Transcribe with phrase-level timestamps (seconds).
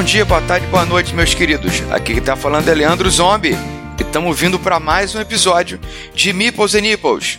[0.00, 1.82] Bom dia, boa tarde, boa noite, meus queridos.
[1.90, 3.54] Aqui que tá falando é Leandro Zombie.
[3.98, 5.78] E estamos vindo para mais um episódio
[6.14, 7.38] de Meeples and Nipples.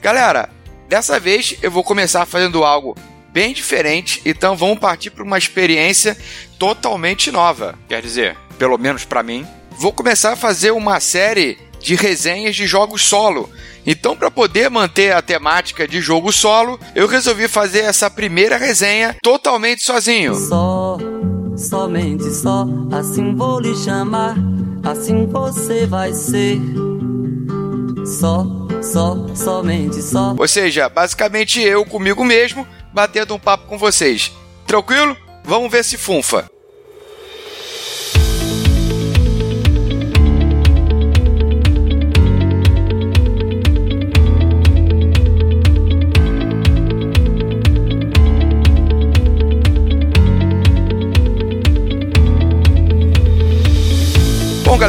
[0.00, 0.48] Galera,
[0.88, 2.96] dessa vez eu vou começar fazendo algo
[3.32, 6.16] bem diferente, então vamos partir para uma experiência
[6.60, 7.76] totalmente nova.
[7.88, 9.44] Quer dizer, pelo menos para mim.
[9.72, 13.50] Vou começar a fazer uma série de resenhas de jogos solo.
[13.84, 19.16] Então, para poder manter a temática de jogo solo, eu resolvi fazer essa primeira resenha
[19.20, 20.36] totalmente sozinho.
[20.36, 20.75] Só
[21.56, 24.36] somente só, assim vou lhe chamar,
[24.84, 26.60] assim você vai ser.
[28.04, 28.46] Só,
[28.82, 30.34] só, somente só.
[30.38, 34.32] Ou seja, basicamente eu comigo mesmo, batendo um papo com vocês.
[34.66, 35.16] Tranquilo?
[35.44, 36.48] Vamos ver se funfa.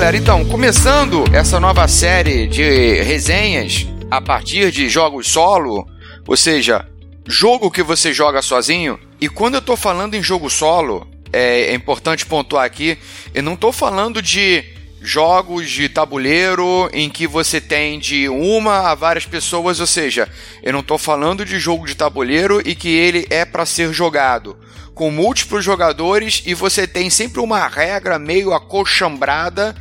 [0.08, 5.86] Galera, então, começando essa nova série de resenhas a partir de jogos solo,
[6.26, 6.88] ou seja,
[7.28, 8.98] jogo que você joga sozinho.
[9.20, 12.98] E quando eu tô falando em jogo solo, é, é importante pontuar aqui,
[13.34, 14.64] eu não tô falando de
[15.02, 20.30] jogos de tabuleiro em que você tem de uma a várias pessoas, ou seja,
[20.64, 24.56] eu não estou falando de jogo de tabuleiro e que ele é para ser jogado
[24.98, 29.76] com múltiplos jogadores e você tem sempre uma regra meio acochambrada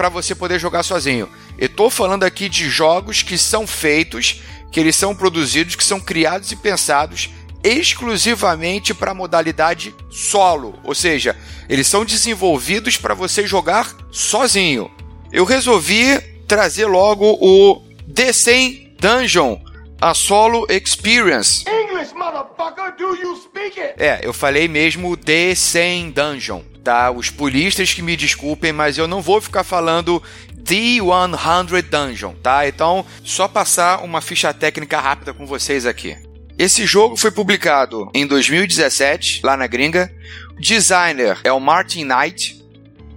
[0.00, 1.28] para você poder jogar sozinho.
[1.58, 4.40] Eu estou falando aqui de jogos que são feitos,
[4.72, 7.28] que eles são produzidos, que são criados e pensados
[7.62, 11.36] exclusivamente para a modalidade solo, ou seja,
[11.68, 14.90] eles são desenvolvidos para você jogar sozinho.
[15.30, 16.18] Eu resolvi
[16.48, 19.60] trazer logo o The 100 Dungeon,
[20.00, 21.66] a Solo Experience.
[22.00, 23.94] English, motherfucker, do you speak it?
[23.98, 27.10] É, eu falei mesmo The 100 Dungeon, tá?
[27.10, 30.22] Os pulistas que me desculpem, mas eu não vou ficar falando
[30.64, 32.66] The 100 Dungeon, tá?
[32.66, 36.16] Então, só passar uma ficha técnica rápida com vocês aqui.
[36.58, 40.10] Esse jogo foi publicado em 2017, lá na gringa.
[40.56, 42.59] O designer é o Martin Knight.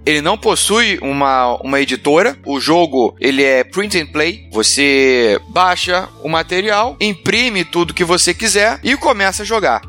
[0.06, 2.36] Ele não possui uma, uma editora.
[2.44, 4.46] O jogo ele é print and play.
[4.52, 9.82] Você baixa o material, imprime tudo que você quiser e começa a jogar.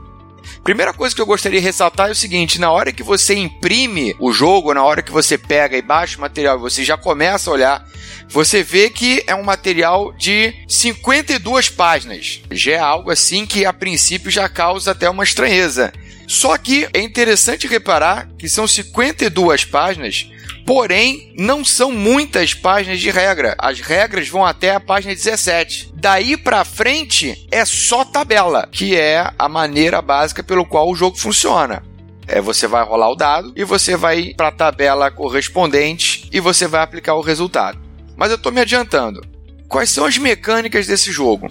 [0.64, 4.16] Primeira coisa que eu gostaria de ressaltar é o seguinte: na hora que você imprime
[4.20, 7.54] o jogo, na hora que você pega e baixa o material você já começa a
[7.54, 7.86] olhar,
[8.28, 12.42] você vê que é um material de 52 páginas.
[12.52, 15.94] Já é algo assim que a princípio já causa até uma estranheza.
[16.28, 20.30] Só que é interessante reparar que são 52 páginas,
[20.66, 23.56] porém não são muitas páginas de regra.
[23.58, 25.92] As regras vão até a página 17.
[25.94, 31.18] Daí para frente é só tabela, que é a maneira básica pelo qual o jogo
[31.18, 31.84] funciona.
[32.28, 36.68] É, você vai rolar o dado e você vai para a tabela correspondente e você
[36.68, 37.80] vai aplicar o resultado.
[38.18, 39.22] Mas eu estou me adiantando.
[39.68, 41.50] Quais são as mecânicas desse jogo?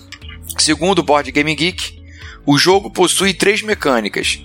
[0.59, 2.03] Segundo o Board Game Geek,
[2.47, 4.45] o jogo possui três mecânicas.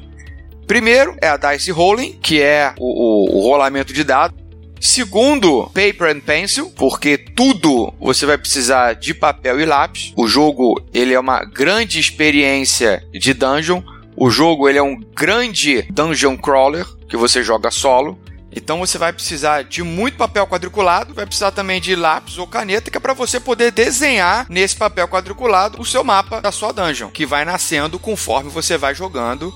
[0.69, 4.38] Primeiro é a Dice Rolling, que é o, o, o rolamento de dados.
[4.80, 10.13] Segundo, paper and pencil, porque tudo você vai precisar de papel e lápis.
[10.16, 13.81] O jogo ele é uma grande experiência de dungeon.
[14.16, 18.19] O jogo ele é um grande dungeon crawler que você joga solo.
[18.56, 22.91] Então você vai precisar de muito papel quadriculado, vai precisar também de lápis ou caneta,
[22.91, 27.09] que é para você poder desenhar nesse papel quadriculado o seu mapa da sua dungeon,
[27.09, 29.52] que vai nascendo conforme você vai jogando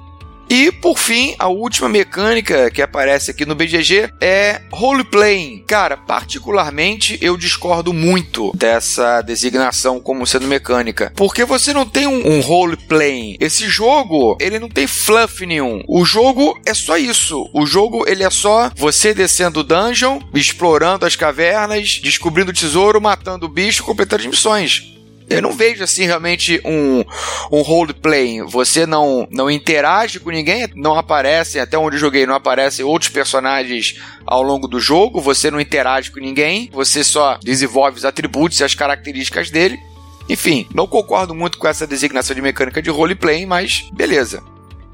[0.53, 5.63] e por fim, a última mecânica que aparece aqui no BGG é roleplaying.
[5.65, 12.35] Cara, particularmente eu discordo muito dessa designação como sendo mecânica, porque você não tem um,
[12.35, 13.35] um roleplaying.
[13.39, 15.83] Esse jogo, ele não tem fluff nenhum.
[15.87, 17.49] O jogo é só isso.
[17.51, 23.01] O jogo ele é só você descendo o dungeon, explorando as cavernas, descobrindo o tesouro,
[23.01, 24.92] matando o bicho, completando as missões.
[25.33, 27.03] Eu não vejo assim realmente um,
[27.51, 28.41] um roleplay.
[28.43, 33.09] Você não, não interage com ninguém, não aparecem, até onde eu joguei, não aparecem outros
[33.09, 38.59] personagens ao longo do jogo, você não interage com ninguém, você só desenvolve os atributos
[38.59, 39.79] e as características dele.
[40.29, 44.43] Enfim, não concordo muito com essa designação de mecânica de roleplay, mas beleza.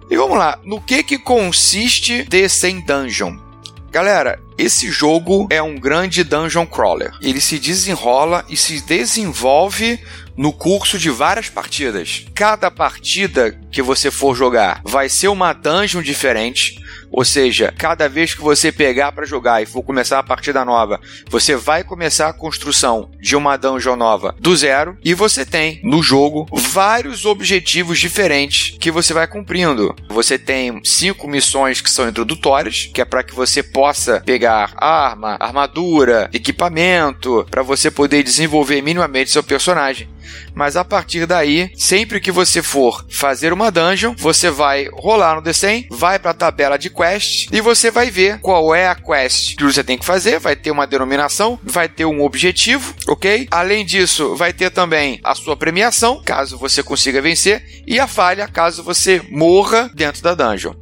[0.10, 3.50] E vamos lá, no que que consiste The 100 Dungeon?
[3.92, 7.12] Galera, esse jogo é um grande dungeon crawler.
[7.22, 10.00] Ele se desenrola e se desenvolve
[10.40, 12.26] no curso de várias partidas.
[12.34, 16.80] Cada partida que você for jogar vai ser uma dungeon diferente.
[17.20, 21.02] Ou seja, cada vez que você pegar para jogar e for começar a partida nova,
[21.30, 26.02] você vai começar a construção de uma dungeon nova do zero e você tem no
[26.02, 29.94] jogo vários objetivos diferentes que você vai cumprindo.
[30.08, 35.36] Você tem cinco missões que são introdutórias, que é para que você possa pegar arma,
[35.42, 40.08] armadura, equipamento, para você poder desenvolver minimamente seu personagem.
[40.54, 45.42] Mas a partir daí, sempre que você for fazer uma dungeon, você vai rolar no
[45.42, 47.09] D100, vai para a tabela de quest
[47.52, 50.40] e você vai ver qual é a quest que você tem que fazer.
[50.40, 53.48] Vai ter uma denominação, vai ter um objetivo, ok?
[53.52, 58.48] Além disso, vai ter também a sua premiação, caso você consiga vencer, e a falha,
[58.48, 60.74] caso você morra dentro da dungeon.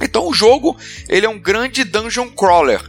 [0.00, 0.76] Então o jogo
[1.08, 2.80] ele é um grande dungeon crawler.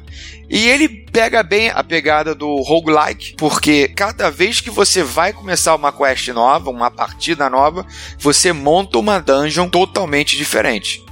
[0.49, 5.75] E ele pega bem a pegada do roguelike, porque cada vez que você vai começar
[5.75, 7.85] uma quest nova, uma partida nova,
[8.17, 11.05] você monta uma dungeon totalmente diferente.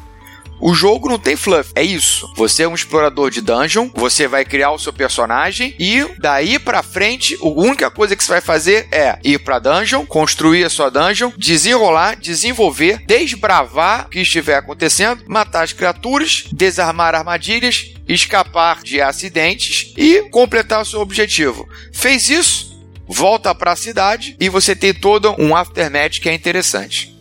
[0.60, 2.32] O jogo não tem fluff, é isso.
[2.36, 6.82] Você é um explorador de dungeon, você vai criar o seu personagem e daí para
[6.82, 10.90] frente, a única coisa que você vai fazer é ir para dungeon, construir a sua
[10.90, 19.02] dungeon, desenrolar, desenvolver, desbravar o que estiver acontecendo, matar as criaturas, desarmar armadilhas, escapar de
[19.02, 21.68] acidentes e completar o seu objetivo.
[21.94, 22.78] Fez isso?
[23.08, 27.17] Volta para a cidade e você tem todo um aftermath que é interessante.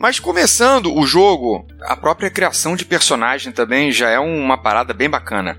[0.00, 5.10] Mas começando o jogo, a própria criação de personagem também já é uma parada bem
[5.10, 5.58] bacana.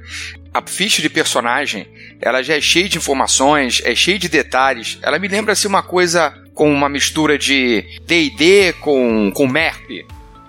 [0.51, 1.87] A ficha de personagem,
[2.19, 4.97] ela já é cheia de informações, é cheia de detalhes.
[5.03, 10.07] Ela me lembra assim uma coisa com uma mistura de D&D com com MERP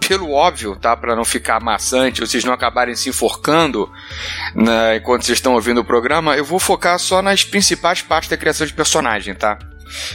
[0.09, 0.97] pelo óbvio, tá?
[0.97, 3.93] Para não ficar maçante, vocês não acabarem se enforcando
[4.55, 8.39] né, enquanto vocês estão ouvindo o programa, eu vou focar só nas principais partes da
[8.39, 9.59] criação de personagem, tá?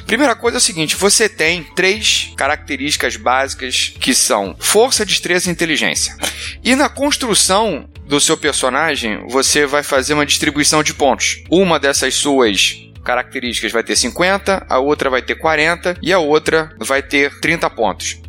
[0.05, 5.51] Primeira coisa é o seguinte: você tem três características básicas que são força, destreza e
[5.51, 6.15] inteligência.
[6.63, 11.43] E na construção do seu personagem, você vai fazer uma distribuição de pontos.
[11.49, 16.75] Uma dessas suas características vai ter 50, a outra vai ter 40 e a outra
[16.77, 18.19] vai ter 30 pontos.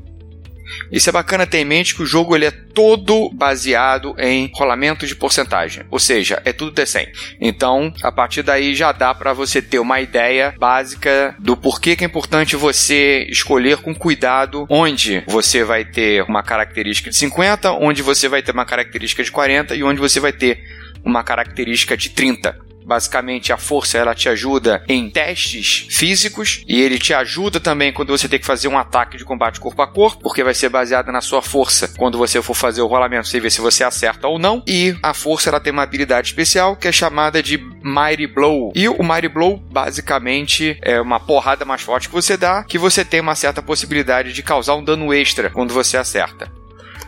[0.90, 5.06] Isso é bacana ter em mente que o jogo ele é todo baseado em rolamento
[5.06, 7.08] de porcentagem, ou seja, é tudo T100.
[7.40, 12.04] Então, a partir daí já dá para você ter uma ideia básica do porquê que
[12.04, 18.02] é importante você escolher com cuidado onde você vai ter uma característica de 50, onde
[18.02, 20.60] você vai ter uma característica de 40 e onde você vai ter
[21.04, 22.67] uma característica de 30.
[22.88, 28.08] Basicamente, a força ela te ajuda em testes físicos e ele te ajuda também quando
[28.08, 31.12] você tem que fazer um ataque de combate corpo a corpo, porque vai ser baseada
[31.12, 31.92] na sua força.
[31.98, 34.62] Quando você for fazer o rolamento, você vê se você acerta ou não.
[34.66, 38.72] E a força ela tem uma habilidade especial que é chamada de Mighty Blow.
[38.74, 43.04] E o Mighty Blow basicamente é uma porrada mais forte que você dá, que você
[43.04, 46.50] tem uma certa possibilidade de causar um dano extra quando você acerta.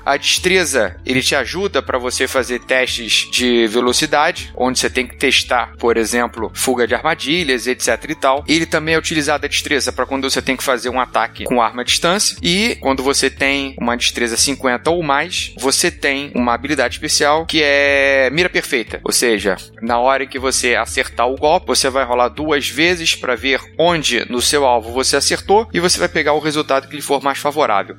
[0.04, 5.16] A destreza, ele te ajuda para você fazer testes de velocidade, onde você tem que
[5.16, 8.44] testar, por exemplo, fuga de armadilhas, etc e tal.
[8.48, 11.60] Ele também é utilizado a destreza para quando você tem que fazer um ataque com
[11.60, 16.54] arma à distância e quando você tem uma destreza 50 ou mais, você tem uma
[16.54, 21.66] habilidade especial que é mira perfeita, ou seja, na hora que você acertar o golpe,
[21.66, 25.98] você vai rolar duas vezes para ver onde no seu alvo você acertou e você
[25.98, 27.96] vai pegar o resultado que lhe for mais favorável.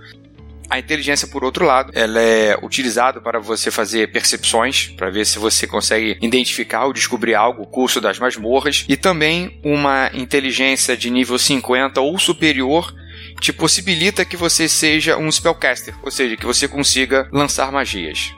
[0.72, 5.38] A inteligência, por outro lado, ela é utilizada para você fazer percepções, para ver se
[5.38, 11.10] você consegue identificar ou descobrir algo, o curso das masmorras, e também uma inteligência de
[11.10, 12.96] nível 50 ou superior
[13.42, 18.34] te possibilita que você seja um spellcaster, ou seja, que você consiga lançar magias.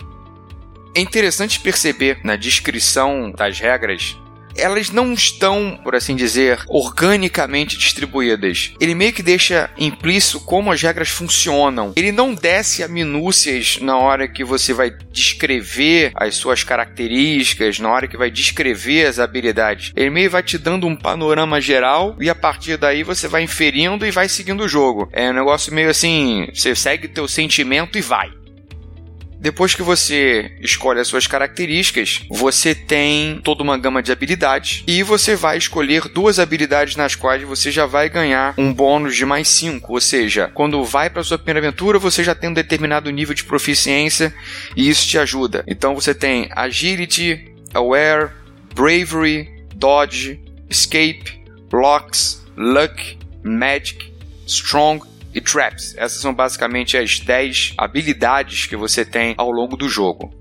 [0.95, 4.17] É interessante perceber na descrição das regras
[4.55, 8.71] elas não estão, por assim dizer, organicamente distribuídas.
[8.79, 11.93] Ele meio que deixa implícito como as regras funcionam.
[11.95, 17.89] Ele não desce a minúcias na hora que você vai descrever as suas características, na
[17.89, 19.91] hora que vai descrever as habilidades.
[19.95, 24.05] Ele meio vai te dando um panorama geral e a partir daí você vai inferindo
[24.05, 25.09] e vai seguindo o jogo.
[25.11, 28.31] É um negócio meio assim, você segue teu sentimento e vai.
[29.43, 35.03] Depois que você escolhe as suas características, você tem toda uma gama de habilidades e
[35.03, 39.49] você vai escolher duas habilidades nas quais você já vai ganhar um bônus de mais
[39.49, 39.91] 5.
[39.91, 43.43] Ou seja, quando vai para sua primeira aventura, você já tem um determinado nível de
[43.43, 44.33] proficiência
[44.77, 45.65] e isso te ajuda.
[45.67, 48.29] Então você tem Agility, Aware,
[48.73, 54.09] Bravery, Dodge, Escape, Blocks, Luck, Magic,
[54.47, 55.95] Strong e traps.
[55.97, 60.33] Essas são basicamente as 10 habilidades que você tem ao longo do jogo.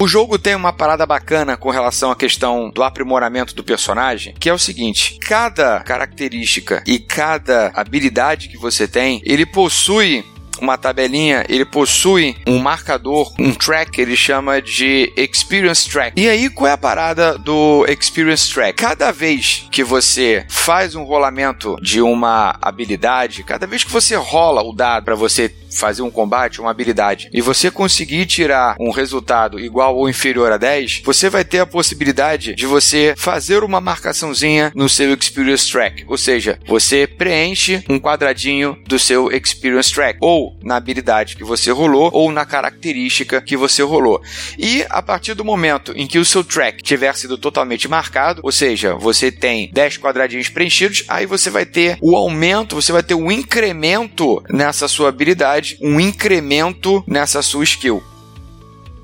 [0.00, 4.48] O jogo tem uma parada bacana com relação à questão do aprimoramento do personagem, que
[4.48, 10.24] é o seguinte: cada característica e cada habilidade que você tem, ele possui
[10.60, 16.20] uma tabelinha, ele possui um marcador, um track ele chama de Experience Track.
[16.20, 18.74] E aí, qual é a parada do Experience Track?
[18.74, 24.62] Cada vez que você faz um rolamento de uma habilidade, cada vez que você rola
[24.62, 29.60] o dado para você fazer um combate, uma habilidade, e você conseguir tirar um resultado
[29.60, 34.72] igual ou inferior a 10, você vai ter a possibilidade de você fazer uma marcaçãozinha
[34.74, 36.04] no seu Experience Track.
[36.08, 41.70] Ou seja, você preenche um quadradinho do seu Experience Track, ou na habilidade que você
[41.70, 44.22] rolou, ou na característica que você rolou.
[44.58, 48.52] E a partir do momento em que o seu track tiver sido totalmente marcado, ou
[48.52, 53.14] seja, você tem 10 quadradinhos preenchidos, aí você vai ter o aumento, você vai ter
[53.14, 58.02] o incremento nessa sua habilidade um incremento nessa sua skill.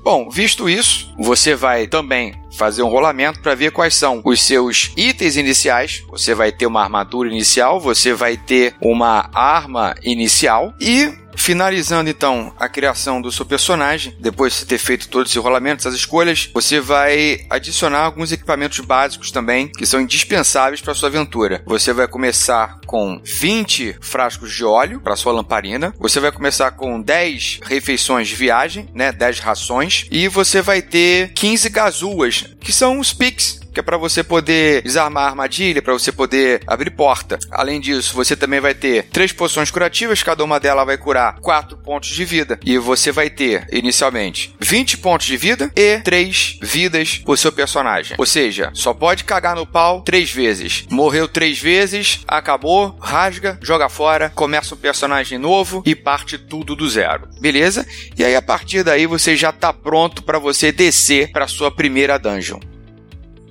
[0.05, 4.91] Bom, visto isso, você vai também fazer um rolamento para ver quais são os seus
[4.95, 6.03] itens iniciais.
[6.09, 12.53] Você vai ter uma armadura inicial, você vai ter uma arma inicial e Finalizando então
[12.59, 16.79] a criação do seu personagem, depois de ter feito todos os rolamentos, as escolhas, você
[16.79, 21.61] vai adicionar alguns equipamentos básicos também que são indispensáveis para sua aventura.
[21.65, 27.01] Você vai começar com 20 frascos de óleo para sua lamparina, você vai começar com
[27.01, 32.99] 10 refeições de viagem, né, 10 rações, e você vai ter 15 gazuas, que são
[32.99, 37.37] os pics que é para você poder desarmar a armadilha, para você poder abrir porta.
[37.51, 41.77] Além disso, você também vai ter três poções curativas, cada uma delas vai curar 4
[41.79, 42.57] pontos de vida.
[42.63, 48.15] E você vai ter, inicialmente, 20 pontos de vida e 3 vidas por seu personagem.
[48.17, 50.85] Ou seja, só pode cagar no pau três vezes.
[50.89, 56.89] Morreu três vezes, acabou, rasga, joga fora, começa um personagem novo e parte tudo do
[56.89, 57.27] zero.
[57.41, 57.85] Beleza?
[58.17, 62.17] E aí a partir daí você já tá pronto para você descer para sua primeira
[62.17, 62.59] dungeon.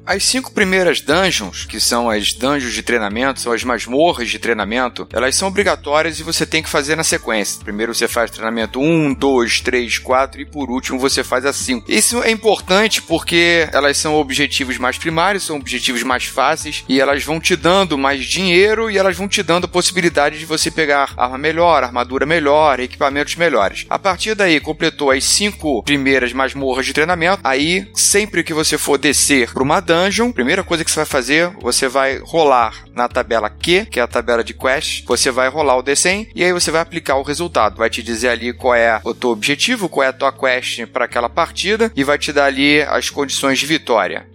[0.07, 5.09] As cinco primeiras dungeons, que são as dungeons de treinamento, são as masmorras de treinamento,
[5.11, 7.65] elas são obrigatórias e você tem que fazer na sequência.
[7.65, 11.91] Primeiro você faz treinamento 1, 2, 3, 4 e por último você faz a 5.
[11.91, 17.25] Isso é importante porque elas são objetivos mais primários, são objetivos mais fáceis e elas
[17.25, 21.15] vão te dando mais dinheiro e elas vão te dando a possibilidade de você pegar
[21.17, 23.87] arma melhor, armadura melhor, equipamentos melhores.
[23.89, 28.99] A partir daí, completou as cinco primeiras masmorras de treinamento, aí sempre que você for
[28.99, 33.09] descer para uma dungeon, dungeon, primeira coisa que você vai fazer, você vai rolar na
[33.09, 36.53] tabela Q, que é a tabela de quest, você vai rolar o D100 e aí
[36.53, 37.77] você vai aplicar o resultado.
[37.77, 41.05] Vai te dizer ali qual é o teu objetivo, qual é a tua quest para
[41.05, 44.34] aquela partida e vai te dar ali as condições de vitória.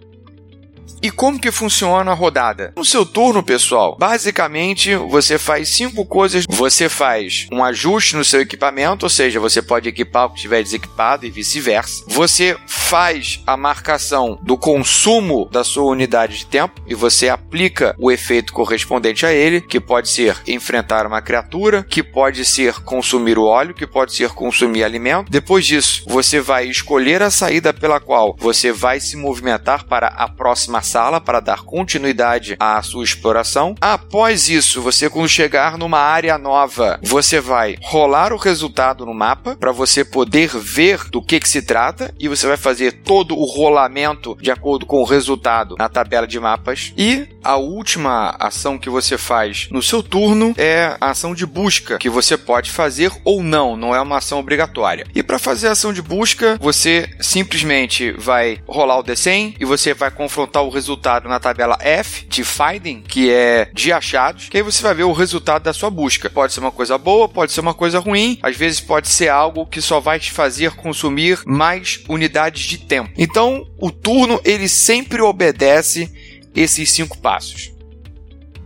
[1.02, 2.74] E como que funciona a rodada?
[2.76, 6.44] No seu turno, pessoal, basicamente você faz cinco coisas.
[6.46, 10.62] Você faz um ajuste no seu equipamento, ou seja, você pode equipar o que estiver
[10.62, 12.04] desequipado e vice-versa.
[12.06, 18.12] Você faz a marcação do consumo da sua unidade de tempo e você aplica o
[18.12, 23.44] efeito correspondente a ele, que pode ser enfrentar uma criatura, que pode ser consumir o
[23.44, 25.30] óleo, que pode ser consumir alimento.
[25.30, 30.28] Depois disso, você vai escolher a saída pela qual você vai se movimentar para a
[30.28, 33.76] próxima sala para dar continuidade à sua exploração.
[33.80, 39.54] Após isso, você quando chegar numa área nova, você vai rolar o resultado no mapa
[39.54, 43.44] para você poder ver do que, que se trata e você vai fazer todo o
[43.44, 46.92] rolamento de acordo com o resultado na tabela de mapas.
[46.96, 51.98] E a última ação que você faz no seu turno é a ação de busca,
[51.98, 55.06] que você pode fazer ou não, não é uma ação obrigatória.
[55.14, 59.94] E para fazer a ação de busca, você simplesmente vai rolar o D100 e você
[59.94, 64.62] vai confrontar o resultado na tabela F de finding, que é de achados, que aí
[64.62, 66.30] você vai ver o resultado da sua busca.
[66.30, 69.66] Pode ser uma coisa boa, pode ser uma coisa ruim, às vezes pode ser algo
[69.66, 73.10] que só vai te fazer consumir mais unidades de tempo.
[73.16, 76.10] Então, o turno ele sempre obedece
[76.54, 77.72] esses cinco passos.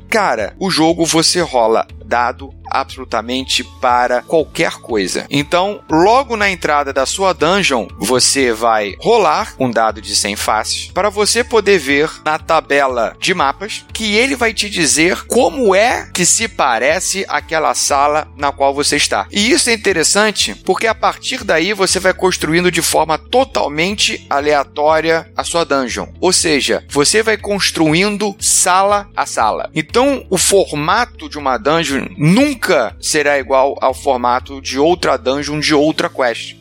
[0.08, 5.26] Cara, o jogo você rola dado absolutamente para qualquer coisa.
[5.30, 10.90] Então, logo na entrada da sua dungeon, você vai rolar um dado de 100 faces
[10.92, 16.08] para você poder ver na tabela de mapas que ele vai te dizer como é
[16.12, 19.26] que se parece aquela sala na qual você está.
[19.30, 25.30] E isso é interessante porque a partir daí você vai construindo de forma totalmente aleatória
[25.36, 26.06] a sua dungeon.
[26.20, 29.70] Ou seja, você vai construindo sala a sala.
[29.74, 35.74] Então, o formato de uma dungeon nunca será igual ao formato de outra dungeon de
[35.74, 36.56] outra quest.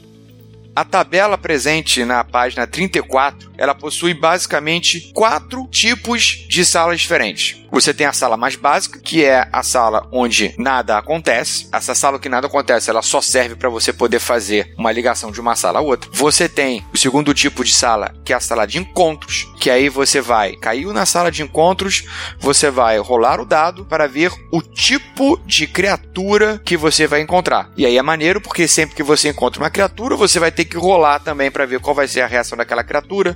[0.76, 7.63] A tabela presente na página 34, ela possui basicamente quatro tipos de salas diferentes.
[7.74, 11.68] Você tem a sala mais básica, que é a sala onde nada acontece.
[11.74, 15.42] Essa sala que nada acontece, ela só serve para você poder fazer uma ligação de
[15.42, 16.08] uma sala a outra.
[16.14, 19.90] Você tem o segundo tipo de sala, que é a sala de encontros, que aí
[19.90, 22.04] você vai, caiu na sala de encontros,
[22.40, 27.72] você vai rolar o dado para ver o tipo de criatura que você vai encontrar.
[27.76, 30.78] E aí é maneiro porque sempre que você encontra uma criatura, você vai ter que
[30.78, 33.36] rolar também para ver qual vai ser a reação daquela criatura,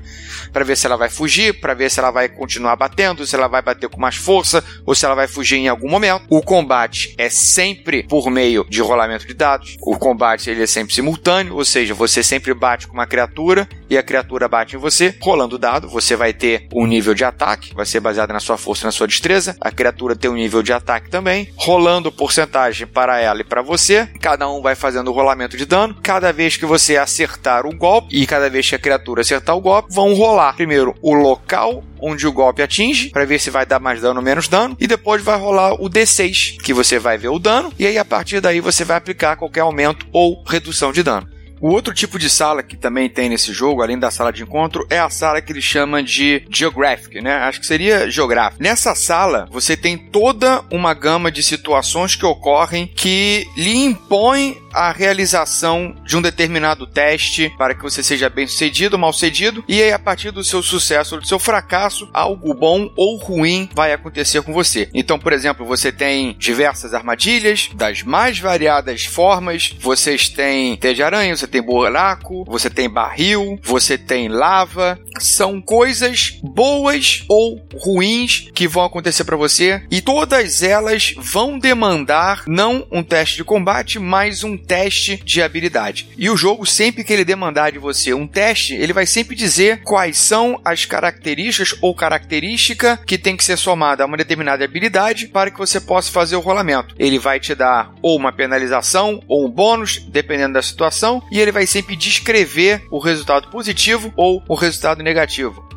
[0.54, 3.48] para ver se ela vai fugir, para ver se ela vai continuar batendo, se ela
[3.48, 6.26] vai bater com mais força ou se ela vai fugir em algum momento.
[6.30, 9.78] O combate é sempre por meio de rolamento de dados.
[9.82, 13.98] O combate ele é sempre simultâneo, ou seja, você sempre bate com uma criatura e
[13.98, 17.86] a criatura bate em você, rolando dado, você vai ter um nível de ataque, vai
[17.86, 19.56] ser baseado na sua força e na sua destreza.
[19.62, 24.10] A criatura tem um nível de ataque também, rolando porcentagem para ela e para você.
[24.20, 25.96] Cada um vai fazendo o rolamento de dano.
[26.04, 29.62] Cada vez que você acertar o golpe e cada vez que a criatura acertar o
[29.62, 33.80] golpe, vão rolar primeiro o local onde o golpe atinge, para ver se vai dar
[33.80, 37.40] mais dano menos dano, e depois vai rolar o D6, que você vai ver o
[37.40, 41.37] dano, e aí a partir daí você vai aplicar qualquer aumento ou redução de dano.
[41.60, 44.86] O outro tipo de sala que também tem nesse jogo, além da sala de encontro,
[44.90, 47.36] é a sala que eles chamam de Geographic, né?
[47.38, 48.62] Acho que seria geográfico.
[48.62, 54.92] Nessa sala, você tem toda uma gama de situações que ocorrem que lhe impõem a
[54.92, 59.92] realização de um determinado teste para que você seja bem sucedido mal sucedido, e aí
[59.92, 64.42] a partir do seu sucesso ou do seu fracasso, algo bom ou ruim vai acontecer
[64.44, 64.90] com você.
[64.94, 71.04] Então, por exemplo, você tem diversas armadilhas das mais variadas formas, vocês têm teia de
[71.04, 78.50] aranha, você tem buraco, você tem barril, você tem lava, são coisas boas ou ruins
[78.54, 84.00] que vão acontecer para você e todas elas vão demandar não um teste de combate,
[84.00, 86.10] mas um teste de habilidade.
[86.18, 89.82] E o jogo, sempre que ele demandar de você um teste, ele vai sempre dizer
[89.84, 95.28] quais são as características ou característica que tem que ser somada a uma determinada habilidade
[95.28, 96.96] para que você possa fazer o rolamento.
[96.98, 101.52] Ele vai te dar ou uma penalização ou um bônus, dependendo da situação, e ele
[101.52, 105.68] vai sempre descrever o resultado positivo ou o resultado negativo.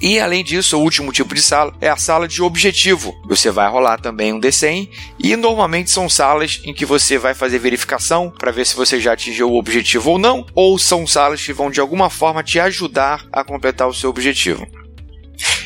[0.00, 3.14] E além disso, o último tipo de sala é a sala de objetivo.
[3.26, 7.58] Você vai rolar também um D100 e normalmente são salas em que você vai fazer
[7.58, 11.52] verificação para ver se você já atingiu o objetivo ou não, ou são salas que
[11.52, 14.66] vão de alguma forma te ajudar a completar o seu objetivo.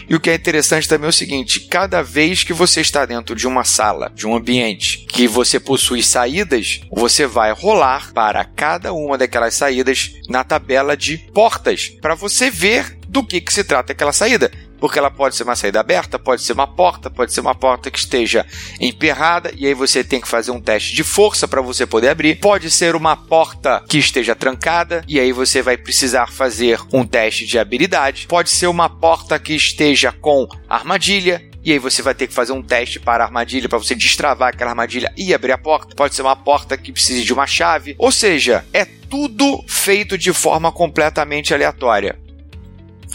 [0.08, 3.36] E o que é interessante também é o seguinte: cada vez que você está dentro
[3.36, 8.92] de uma sala, de um ambiente, que você possui saídas, você vai rolar para cada
[8.92, 13.92] uma daquelas saídas na tabela de portas, para você ver do que, que se trata
[13.92, 17.40] aquela saída porque ela pode ser uma saída aberta, pode ser uma porta, pode ser
[17.40, 18.46] uma porta que esteja
[18.80, 22.38] emperrada e aí você tem que fazer um teste de força para você poder abrir.
[22.40, 27.46] Pode ser uma porta que esteja trancada e aí você vai precisar fazer um teste
[27.46, 28.26] de habilidade.
[28.26, 32.52] Pode ser uma porta que esteja com armadilha e aí você vai ter que fazer
[32.52, 35.94] um teste para a armadilha para você destravar aquela armadilha e abrir a porta.
[35.94, 37.94] Pode ser uma porta que precise de uma chave.
[37.98, 42.18] Ou seja, é tudo feito de forma completamente aleatória.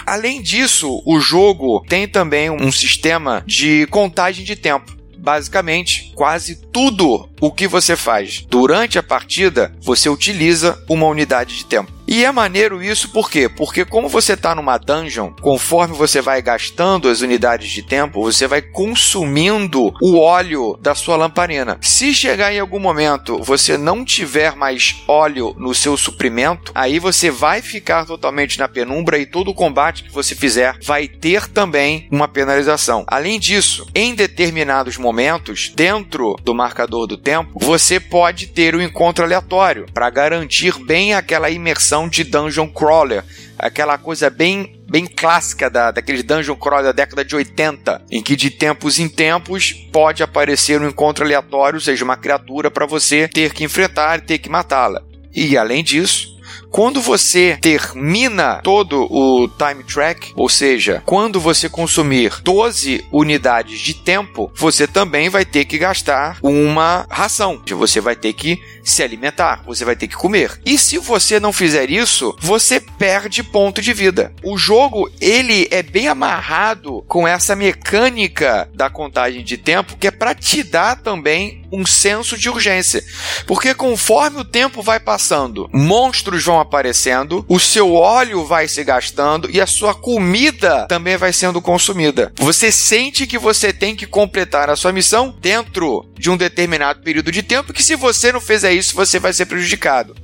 [0.05, 4.91] Além disso, o jogo tem também um sistema de contagem de tempo.
[5.17, 11.65] Basicamente, quase tudo o que você faz durante a partida, você utiliza uma unidade de
[11.65, 11.92] tempo.
[12.07, 13.47] E é maneiro isso por quê?
[13.47, 18.45] Porque como você está numa dungeon, conforme você vai gastando as unidades de tempo, você
[18.45, 21.77] vai consumindo o óleo da sua lamparina.
[21.81, 27.31] Se chegar em algum momento você não tiver mais óleo no seu suprimento, aí você
[27.31, 32.07] vai ficar totalmente na penumbra e todo o combate que você fizer vai ter também
[32.11, 33.05] uma penalização.
[33.07, 38.81] Além disso, em determinados momentos, dentro do marcador do tempo, você pode ter o um
[38.81, 43.23] encontro aleatório para garantir bem aquela imersão de dungeon crawler,
[43.57, 48.35] aquela coisa bem bem clássica da, daqueles dungeon crawler da década de 80, em que
[48.35, 53.27] de tempos em tempos pode aparecer um encontro aleatório, ou seja, uma criatura para você
[53.27, 55.01] ter que enfrentar e ter que matá-la.
[55.33, 56.32] E além disso,
[56.73, 63.93] quando você termina todo o time track, ou seja, quando você consumir 12 unidades de
[63.93, 67.61] tempo, você também vai ter que gastar uma ração.
[67.67, 70.59] Você vai ter que se alimentar, você vai ter que comer.
[70.65, 74.33] E se você não fizer isso, você perde ponto de vida.
[74.43, 80.11] O jogo, ele é bem amarrado com essa mecânica da contagem de tempo que é
[80.11, 83.03] para te dar também um senso de urgência.
[83.47, 89.49] Porque conforme o tempo vai passando, monstros vão aparecendo, o seu óleo vai se gastando
[89.51, 92.31] e a sua comida também vai sendo consumida.
[92.37, 97.31] Você sente que você tem que completar a sua missão dentro de um determinado período
[97.31, 100.15] de tempo que se você não fizer isso, você vai ser prejudicado.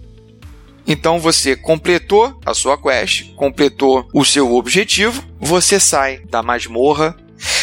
[0.87, 7.15] Então você completou a sua quest, completou o seu objetivo, você sai da masmorra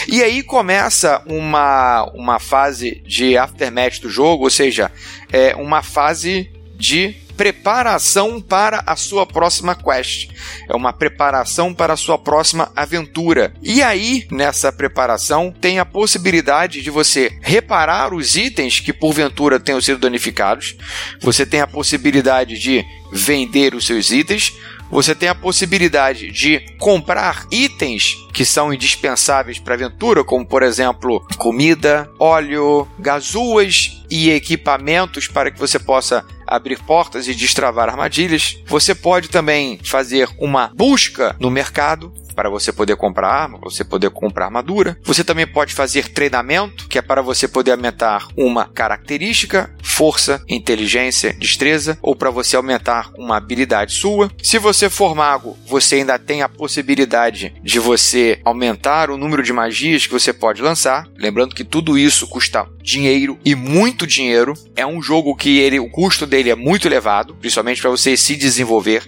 [0.08, 4.90] E aí começa uma, uma fase de aftermath do jogo, ou seja,
[5.32, 10.30] é uma fase de preparação para a sua próxima quest.
[10.68, 13.52] É uma preparação para a sua próxima aventura.
[13.62, 19.80] E aí, nessa preparação, tem a possibilidade de você reparar os itens que porventura tenham
[19.80, 20.76] sido danificados.
[21.20, 24.52] Você tem a possibilidade de vender os seus itens
[24.90, 30.62] você tem a possibilidade de comprar itens que são indispensáveis para a aventura, como por
[30.62, 38.58] exemplo comida, óleo, gazuas e equipamentos para que você possa abrir portas e destravar armadilhas.
[38.66, 43.82] Você pode também fazer uma busca no mercado para você poder comprar arma, para você
[43.82, 44.98] poder comprar armadura.
[45.02, 51.32] Você também pode fazer treinamento, que é para você poder aumentar uma característica, força, inteligência,
[51.32, 54.30] destreza, ou para você aumentar uma habilidade sua.
[54.42, 59.52] Se você for mago, você ainda tem a possibilidade de você aumentar o número de
[59.52, 61.08] magias que você pode lançar.
[61.16, 64.52] Lembrando que tudo isso custa dinheiro e muito dinheiro.
[64.76, 68.36] É um jogo que ele, o custo dele é muito elevado, principalmente para você se
[68.36, 69.02] desenvolver.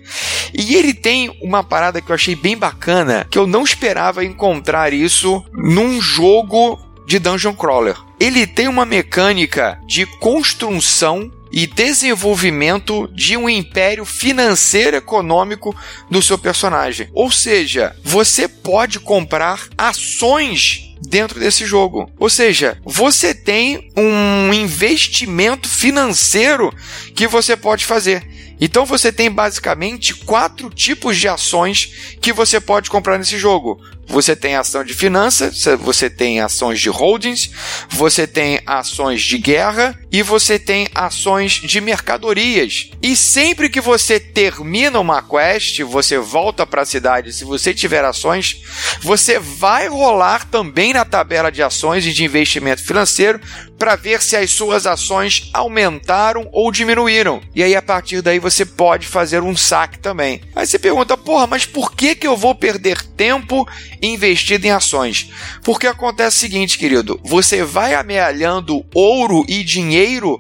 [0.55, 4.93] E ele tem uma parada que eu achei bem bacana que eu não esperava encontrar
[4.93, 7.97] isso num jogo de dungeon crawler.
[8.21, 15.75] Ele tem uma mecânica de construção e desenvolvimento de um império financeiro econômico
[16.11, 17.09] do seu personagem.
[17.15, 22.11] Ou seja, você pode comprar ações dentro desse jogo.
[22.19, 26.73] Ou seja, você tem um investimento financeiro
[27.15, 28.27] que você pode fazer.
[28.61, 33.81] Então você tem basicamente quatro tipos de ações que você pode comprar nesse jogo.
[34.07, 37.51] Você tem ação de finanças, você tem ações de holdings,
[37.91, 42.91] você tem ações de guerra e você tem ações de mercadorias.
[43.03, 48.05] E sempre que você termina uma quest, você volta para a cidade, se você tiver
[48.05, 48.63] ações,
[49.01, 53.41] você vai rolar também na tabela de ações e de investimento financeiro
[53.79, 57.41] para ver se as suas ações aumentaram ou diminuíram.
[57.55, 60.41] E aí a partir daí você pode fazer um saque também.
[60.55, 63.69] Aí você pergunta: "Porra, mas por que que eu vou perder tempo
[64.01, 65.31] investido em ações.
[65.65, 69.98] Porque acontece o seguinte, querido: você vai amealhando ouro e dinheiro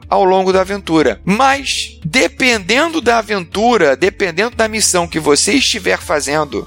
[0.09, 6.66] ao longo da aventura, mas dependendo da aventura, dependendo da missão que você estiver fazendo,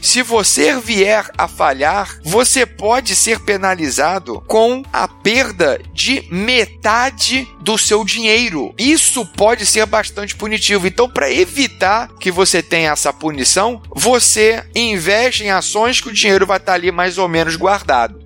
[0.00, 7.78] se você vier a falhar, você pode ser penalizado com a perda de metade do
[7.78, 8.74] seu dinheiro.
[8.78, 10.86] Isso pode ser bastante punitivo.
[10.86, 16.46] Então, para evitar que você tenha essa punição, você investe em ações que o dinheiro
[16.46, 18.19] vai estar ali mais ou menos guardado.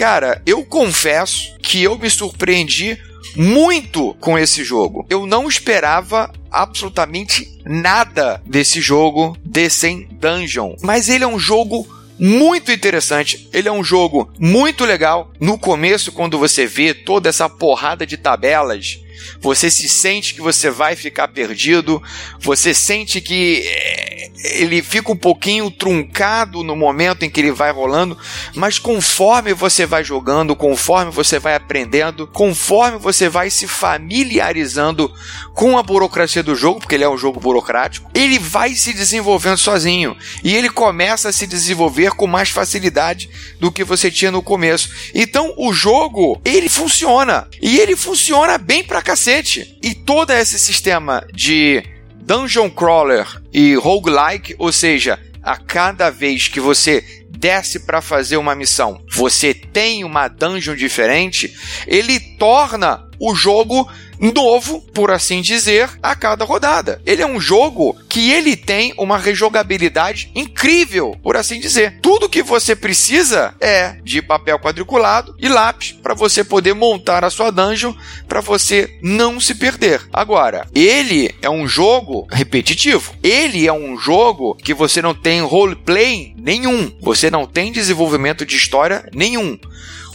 [0.00, 2.98] Cara, eu confesso que eu me surpreendi
[3.36, 5.06] muito com esse jogo.
[5.10, 11.86] Eu não esperava absolutamente nada desse jogo Descent Dungeon, mas ele é um jogo
[12.18, 13.46] muito interessante.
[13.52, 15.32] Ele é um jogo muito legal.
[15.38, 19.00] No começo, quando você vê toda essa porrada de tabelas,
[19.40, 22.02] você se sente que você vai ficar perdido,
[22.40, 27.70] você sente que eh, ele fica um pouquinho truncado no momento em que ele vai
[27.70, 28.16] rolando,
[28.54, 35.12] mas conforme você vai jogando, conforme você vai aprendendo, conforme você vai se familiarizando
[35.54, 39.58] com a burocracia do jogo, porque ele é um jogo burocrático, ele vai se desenvolvendo
[39.58, 40.16] sozinho.
[40.42, 43.28] E ele começa a se desenvolver com mais facilidade
[43.58, 44.90] do que você tinha no começo.
[45.14, 47.46] Então o jogo, ele funciona.
[47.60, 49.76] E ele funciona bem pra cacete.
[49.82, 51.82] E todo esse sistema de
[52.14, 58.54] dungeon crawler e roguelike, ou seja, a cada vez que você desce para fazer uma
[58.54, 61.52] missão, você tem uma dungeon diferente,
[61.86, 67.00] ele torna o jogo novo, por assim dizer, a cada rodada.
[67.06, 72.00] Ele é um jogo que ele tem uma rejogabilidade incrível, por assim dizer.
[72.02, 77.30] Tudo que você precisa é de papel quadriculado e lápis para você poder montar a
[77.30, 77.94] sua dungeon
[78.26, 80.02] para você não se perder.
[80.12, 83.14] Agora, ele é um jogo repetitivo.
[83.22, 86.92] Ele é um jogo que você não tem roleplay nenhum.
[87.00, 89.56] Você não tem desenvolvimento de história nenhum.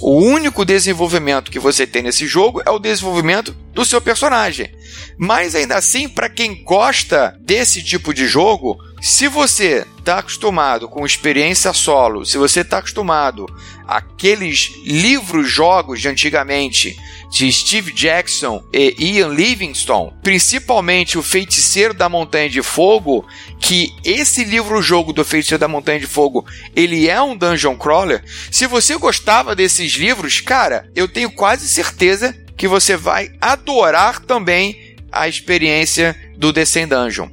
[0.01, 4.69] O único desenvolvimento que você tem nesse jogo é o desenvolvimento do seu personagem.
[5.17, 11.05] Mas ainda assim, para quem gosta desse tipo de jogo, se você está acostumado com
[11.05, 13.45] experiência solo, se você está acostumado
[13.87, 16.95] àqueles livros jogos de antigamente
[17.31, 23.27] de Steve Jackson e Ian Livingstone, principalmente o Feiticeiro da Montanha de Fogo,
[23.59, 26.45] que esse livro-jogo do Feiticeiro da Montanha de Fogo,
[26.75, 28.23] ele é um dungeon crawler.
[28.51, 34.95] Se você gostava desses livros, cara, eu tenho quase certeza que você vai adorar também
[35.11, 37.29] a experiência do Descend Dungeon.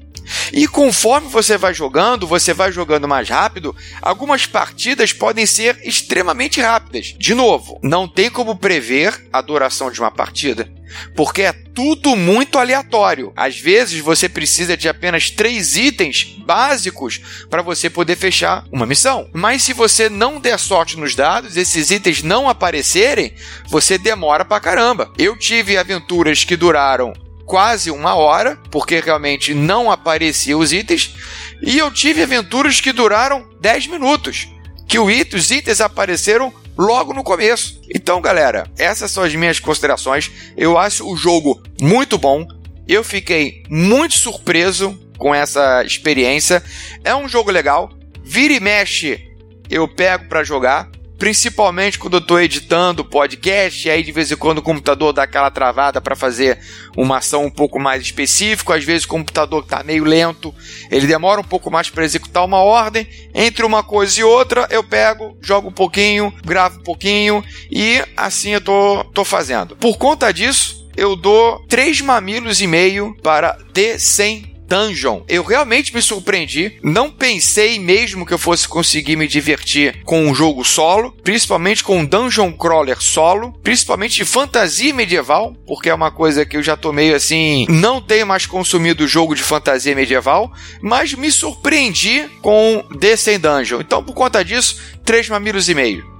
[0.53, 6.61] E conforme você vai jogando, você vai jogando mais rápido, algumas partidas podem ser extremamente
[6.61, 7.15] rápidas.
[7.19, 10.71] De novo, não tem como prever a duração de uma partida
[11.15, 13.33] porque é tudo muito aleatório.
[13.37, 19.29] Às vezes você precisa de apenas três itens básicos para você poder fechar uma missão.
[19.33, 23.35] Mas se você não der sorte nos dados, esses itens não aparecerem,
[23.67, 25.13] você demora pra caramba.
[25.17, 27.13] Eu tive aventuras que duraram
[27.47, 31.15] quase uma hora, porque realmente não apareciam os itens,
[31.61, 34.49] e eu tive aventuras que duraram 10 minutos,
[34.89, 37.81] que os itens apareceram logo no começo.
[37.95, 40.31] Então, galera, essas são as minhas considerações.
[40.57, 42.47] Eu acho o jogo muito bom.
[42.89, 46.63] Eu fiquei muito surpreso com essa experiência.
[47.05, 47.91] É um jogo legal.
[48.25, 49.21] Vira e mexe,
[49.69, 54.37] eu pego para jogar principalmente quando eu estou editando podcast, e aí de vez em
[54.37, 56.59] quando o computador dá aquela travada para fazer
[56.97, 60.55] uma ação um pouco mais específica, às vezes o computador está meio lento,
[60.91, 64.83] ele demora um pouco mais para executar uma ordem, entre uma coisa e outra eu
[64.83, 69.77] pego, jogo um pouquinho, gravo um pouquinho e assim eu tô, tô fazendo.
[69.77, 75.21] Por conta disso, eu dou 3 mamilos e meio para D100 Dungeon.
[75.29, 76.79] Eu realmente me surpreendi.
[76.83, 81.99] Não pensei mesmo que eu fosse conseguir me divertir com um jogo solo, principalmente com
[81.99, 86.75] um Dungeon Crawler solo, principalmente de fantasia medieval, porque é uma coisa que eu já
[86.75, 92.83] tô meio assim, não tenho mais consumido jogo de fantasia medieval, mas me surpreendi com
[92.99, 93.83] Descent Dungeon.
[93.83, 96.11] Então, por conta disso, 3 mamilos e meio.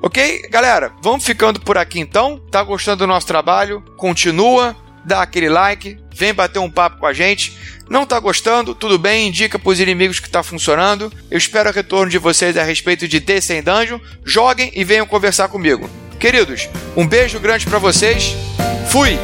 [0.00, 2.40] Ok, galera, vamos ficando por aqui então.
[2.52, 3.82] Tá gostando do nosso trabalho?
[3.96, 7.79] Continua, dá aquele like, vem bater um papo com a gente.
[7.90, 8.72] Não está gostando?
[8.72, 11.12] Tudo bem, indica para os inimigos que está funcionando.
[11.28, 13.98] Eu espero o retorno de vocês a respeito de Descent Dungeon.
[14.24, 15.90] Joguem e venham conversar comigo.
[16.16, 18.36] Queridos, um beijo grande para vocês.
[18.92, 19.18] Fui!